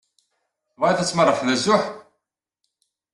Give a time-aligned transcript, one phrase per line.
[0.71, 1.83] Tebɣiḍ ad tmerrḥeḍ azuḥ?